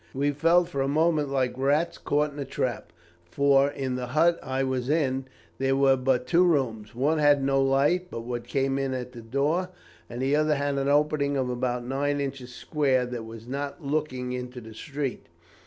[0.15, 2.91] We felt for a moment like rats caught in a trap,
[3.29, 5.25] for, in the hut I was in,
[5.59, 6.95] there were but two rooms.
[6.95, 9.69] One had no light but what came in at the door;
[10.09, 14.59] the other had an opening of about nine inches square, and that not looking into
[14.59, 15.27] the street.